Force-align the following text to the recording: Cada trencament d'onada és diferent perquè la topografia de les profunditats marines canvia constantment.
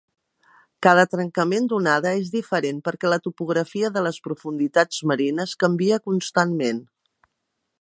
Cada 0.85 1.01
trencament 1.09 1.67
d'onada 1.73 2.13
és 2.21 2.31
diferent 2.35 2.79
perquè 2.87 3.11
la 3.11 3.19
topografia 3.27 3.91
de 3.99 4.03
les 4.07 4.19
profunditats 4.29 5.03
marines 5.13 5.55
canvia 5.65 6.01
constantment. 6.09 6.81